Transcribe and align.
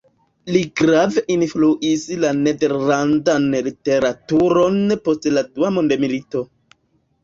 Li 0.53 0.61
grave 0.79 1.23
influis 1.35 2.07
la 2.25 2.33
nederlandan 2.39 3.49
literaturon 3.71 4.85
post 5.07 5.33
la 5.39 5.49
Dua 5.55 5.77
Mondmilito. 5.81 6.49